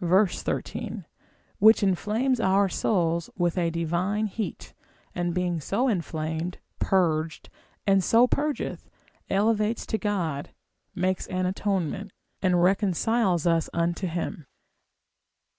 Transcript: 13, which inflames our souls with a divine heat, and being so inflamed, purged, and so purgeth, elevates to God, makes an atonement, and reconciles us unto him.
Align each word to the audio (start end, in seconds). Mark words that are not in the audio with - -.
13, 0.00 1.04
which 1.58 1.82
inflames 1.82 2.40
our 2.40 2.70
souls 2.70 3.28
with 3.36 3.58
a 3.58 3.68
divine 3.68 4.24
heat, 4.24 4.72
and 5.14 5.34
being 5.34 5.60
so 5.60 5.88
inflamed, 5.88 6.56
purged, 6.78 7.50
and 7.86 8.02
so 8.02 8.26
purgeth, 8.26 8.88
elevates 9.28 9.84
to 9.84 9.98
God, 9.98 10.48
makes 10.94 11.26
an 11.26 11.44
atonement, 11.44 12.14
and 12.40 12.62
reconciles 12.62 13.46
us 13.46 13.68
unto 13.74 14.06
him. 14.06 14.46